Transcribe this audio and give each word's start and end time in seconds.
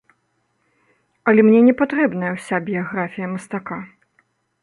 Але 1.31 1.39
мне 1.49 1.59
не 1.67 1.75
патрэбная 1.81 2.31
ўся 2.37 2.55
біяграфія 2.69 3.27
мастака. 3.35 3.77